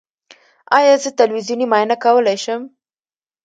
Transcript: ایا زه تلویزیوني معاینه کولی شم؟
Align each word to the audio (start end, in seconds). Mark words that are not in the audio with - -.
ایا 0.77 0.93
زه 1.03 1.09
تلویزیوني 1.19 1.65
معاینه 1.71 1.95
کولی 2.03 2.37
شم؟ 2.43 2.61